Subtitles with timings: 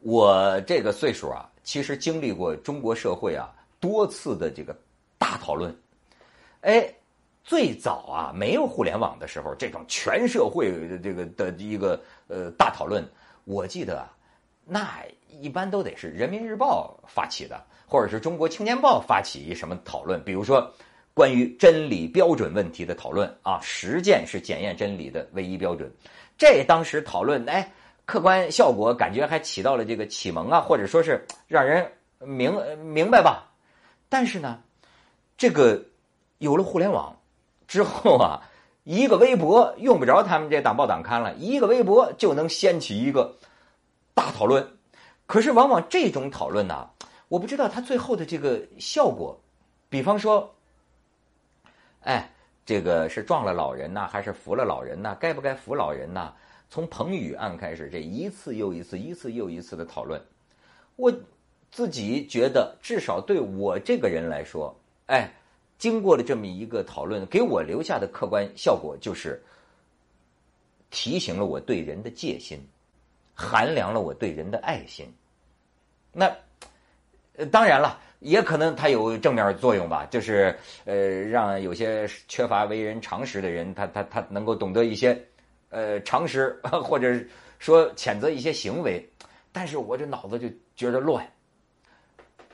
[0.00, 4.76] 我这个岁数啊，其实经历过中国社会啊多次的这个
[5.18, 5.74] 大讨论。
[6.60, 6.88] 哎，
[7.42, 13.04] 最早啊没有互联网的时候，这种全社会的这个的一个呃大讨论，
[13.44, 14.08] 我记得
[14.64, 15.02] 那
[15.40, 20.72] 一般都得是人民日报发起的，或者是中国青年报发起什么讨论，比如说
[21.14, 25.90] 关于真理标准问题的讨论啊，实践是检验真理的唯一标准。
[26.38, 27.68] 这当时讨论，哎。
[28.06, 33.52] 客观效果感觉还起到了这个启蒙啊，或者说是让人明明白吧。
[34.08, 34.62] 但是呢，
[35.36, 35.84] 这个
[36.38, 37.14] 有了互联网
[37.66, 38.40] 之后啊，
[38.84, 43.34] 一个微博用不着他们这党报党刊了，一个微博就能掀起一个
[44.14, 44.64] 大讨论。
[45.26, 46.88] 可是往往这种讨论呢，
[47.26, 49.36] 我不知道它最后的这个效果，
[49.88, 50.54] 比方说，
[52.02, 52.30] 哎，
[52.64, 55.16] 这个是撞了老人呐，还是扶了老人呐？
[55.18, 56.32] 该不该扶老人呐？
[56.68, 60.20] 从彭宇案开始，这一次又一次、一次又一次的讨论，
[60.96, 61.12] 我
[61.70, 65.32] 自己觉得，至少对我这个人来说，哎，
[65.78, 69.40] 经过了这么一个讨论，给我留下的客观效果就是，
[70.90, 72.58] 提醒了我对人的戒心，
[73.34, 75.06] 衡量了我对人的爱心。
[76.12, 76.34] 那
[77.50, 85.24] 当然了，也可能它有正面作用吧，就是呃，让有些缺乏为人常识的人，他他他能够懂得一些。
[85.68, 87.18] 呃，常识 或者
[87.58, 89.06] 说谴责一些行为，
[89.52, 91.26] 但是我这脑子就觉得乱。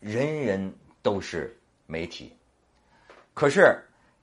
[0.00, 2.32] 人人都是媒体，
[3.32, 3.78] 可是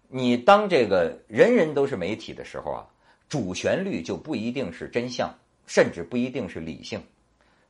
[0.07, 2.87] 你当这个人人都是媒体的时候啊，
[3.29, 5.33] 主旋律就不一定是真相，
[5.65, 7.01] 甚至不一定是理性，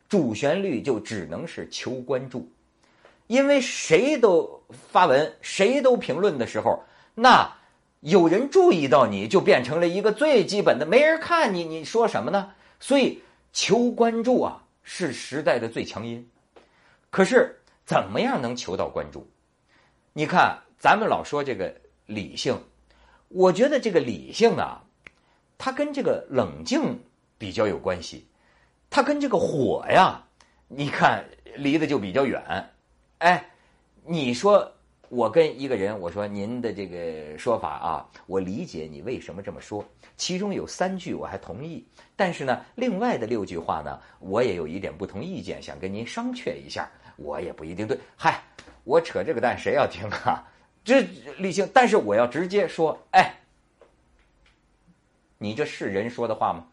[0.10, 2.52] 主旋律就只能是求关注，
[3.28, 6.84] 因为谁都发文，谁都评论的时候，
[7.16, 7.50] 那。
[8.02, 12.54] 有人注意到你就变成了一个最基本的，没人看你，你说什么呢？
[12.80, 13.22] 所以
[13.54, 16.28] 求关注啊，是时代的最强音。
[17.12, 19.30] 可是怎么样能求到关注？
[20.14, 21.76] 你看，咱们老说这个
[22.08, 22.60] 理性，
[23.28, 24.84] 我觉得这个理性啊，
[25.60, 27.04] 它跟这个冷静
[27.38, 28.26] 比较有关系，
[28.90, 30.24] 它跟这个火呀，
[30.68, 31.24] 你看
[31.56, 32.72] 离得就比较远。
[33.20, 33.52] 哎，
[34.06, 34.74] 你说。
[35.12, 39.86] 我跟一个人我说您的这个说法啊，我理解你为什么这么说。
[40.16, 41.86] 其中有三句我还同意，
[42.16, 46.90] 但是呢，另外的六句话呢，我也有一点不同意见，想跟您商榷一下。
[47.18, 48.42] 我也不一定对，嗨，
[48.86, 50.48] 我扯这个蛋谁要听啊？
[50.82, 51.02] 这
[51.38, 53.38] 理性，但是我要直接说，哎，
[55.38, 56.66] 你这是人说的话吗？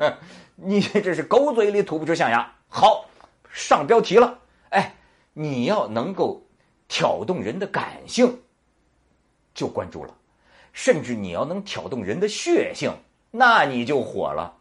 [0.56, 2.50] 你这是狗嘴里吐不出象牙。
[2.68, 3.04] 好，
[3.50, 4.38] 上标题了，
[4.70, 4.94] 哎，
[5.34, 6.42] 你要能够。
[6.92, 8.38] 挑动人的感性，
[9.54, 10.12] 就关注了；
[10.74, 12.94] 甚至你要能挑动人的血性，
[13.30, 14.54] 那你就火了。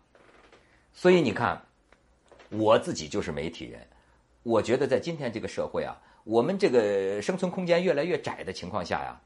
[0.93, 1.61] 所以你看，
[2.47, 3.85] 我自己就是媒体人，
[4.43, 9.19] 我觉得在今天这个社会啊，我们这个生存空间越来越窄的情况下呀，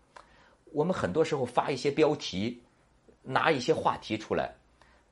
[0.73, 2.59] 我们很多时候发一些标题，
[3.21, 4.51] 拿一些话题出来，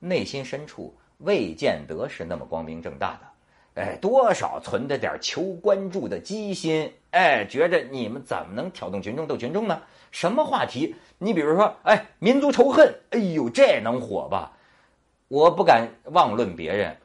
[0.00, 3.33] 内心深处未见得是那么光明正大的。
[3.74, 9.82] 哎，多少存着点求关注的机心，哎，觉着你们怎么能挑动群众斗群众呢？
[10.12, 10.94] 什么话题？
[11.18, 14.56] 你比如说，哎，民族仇恨，哎呦，这能火吧？
[15.26, 16.96] 我不敢妄论别人，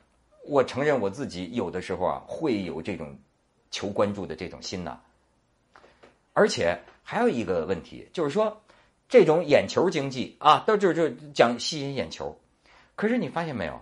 [0.46, 3.18] 我承认我自己有的时候啊会有这种
[3.72, 5.00] 求关注的这种心呐。
[6.34, 8.62] 而且还有一个问题，就是说
[9.08, 12.38] 这种眼球经济啊，都就就讲吸引眼球，
[12.96, 13.82] 可是你发现没有？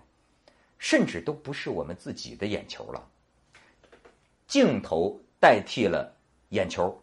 [0.77, 3.03] 甚至都不是我们自己的眼球了，
[4.47, 6.13] 镜头代替了
[6.49, 6.95] 眼球，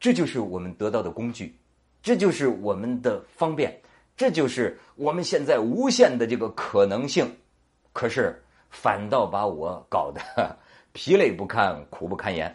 [0.00, 1.54] 这就是我们得到的工具，
[2.02, 3.80] 这就是我们的方便，
[4.16, 7.30] 这就是我们现在无限的这个可能性。
[7.92, 10.20] 可是反倒把我搞得
[10.92, 12.54] 疲累不堪、苦不堪言。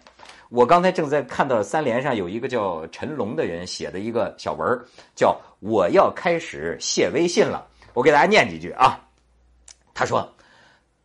[0.50, 4.86] 我刚才正在看到三联上有一个叫陈龙的人写的一个小文
[5.16, 7.66] 叫“我要开始卸微信了”。
[7.94, 9.00] 我给大家念几句啊。
[9.94, 10.28] 他说：“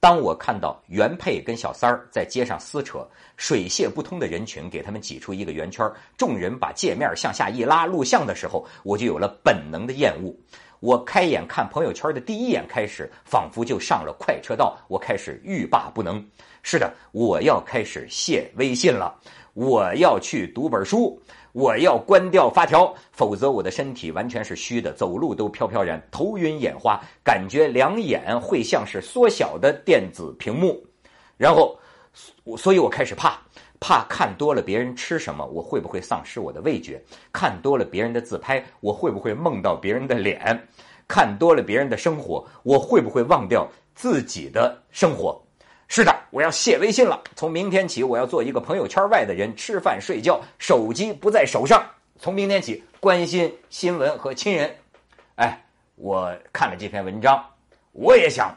[0.01, 3.07] 当我看到原配跟小三儿在街上撕扯，
[3.37, 10.35] 水泄不通的人群给他们挤出一个圆圈，众人把界面向下一拉录像的时候，我就有了本能的厌恶。
[10.81, 14.79] 我开眼看朋友圈的第一眼开始，仿佛就上了快车道。
[14.89, 16.25] 我开始欲罢不能。
[16.63, 19.19] 是的，我要开始卸微信了，
[19.55, 21.21] 我要去读本书。”
[21.57, 30.85] 我要关掉发条，否则我的身体完全是虚的，走路都飘飘然，头晕眼花，感觉两眼会像是缩小的电子屏幕。
[31.39, 31.75] 然后，
[32.59, 33.41] 所以我开始怕，
[33.81, 37.03] 怕看多了别人吃什么，我会不会丧失我的味觉？
[37.33, 40.63] 看多了别人的自拍，我会不会梦到别人的脸？
[41.09, 45.43] 看多了别人的生活，我会不会忘掉自己的生活？
[45.89, 47.23] 是的，我要卸微信了。
[47.35, 51.85] 从明天起，我要做一个朋友圈外的人，吃饭睡觉，手机不在手上。
[52.19, 54.75] 从明天起，关心新闻和亲人。
[55.37, 57.45] 哎，我看了这篇文章，
[57.93, 58.55] 我也想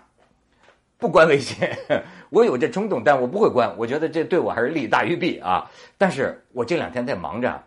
[0.97, 1.55] 不关微信。
[2.29, 3.71] 我有这冲动，但我不会关。
[3.77, 5.69] 我觉得这对我还是利大于弊啊。
[5.97, 7.61] 但是我这两天在忙着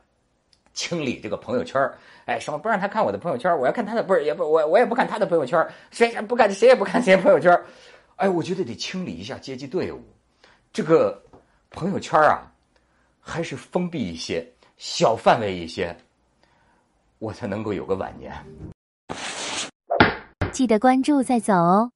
[0.74, 1.80] 清理这个朋友圈
[2.24, 7.60] 哎，什么不让他看我的朋友圈我要看他的，不是也不我我也不看他的朋友圈谁也不看谁也不看谁朋友圈
[8.16, 10.00] 哎，我觉得得清理一下阶级队伍，
[10.72, 11.20] 这个
[11.70, 12.46] 朋友圈啊，
[13.20, 15.96] 还是封闭一些，小范围一些，
[17.18, 18.32] 我才能够有个晚年。
[20.52, 21.90] 记得关注再走哦。